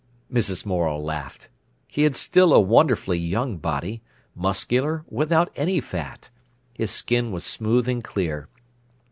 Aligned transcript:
Mrs. 0.33 0.65
Morel 0.65 1.03
laughed. 1.03 1.47
He 1.87 2.01
had 2.01 2.15
still 2.15 2.53
a 2.55 2.59
wonderfully 2.59 3.19
young 3.19 3.57
body, 3.57 4.01
muscular, 4.35 5.05
without 5.09 5.51
any 5.55 5.79
fat. 5.79 6.31
His 6.73 6.89
skin 6.89 7.31
was 7.31 7.43
smooth 7.43 7.87
and 7.87 8.03
clear. 8.03 8.47